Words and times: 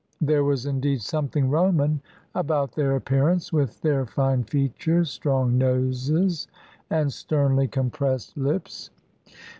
There 0.19 0.43
was, 0.43 0.65
indeed, 0.65 1.03
something 1.03 1.51
Roman 1.51 2.01
about 2.33 2.71
their 2.71 2.95
appearance, 2.95 3.53
with 3.53 3.79
their 3.81 4.07
fine 4.07 4.43
features, 4.43 5.11
strong 5.11 5.59
noses, 5.59 6.47
and 6.89 7.13
sternly 7.13 7.67
compressed 7.67 8.35
lips. 8.35 8.89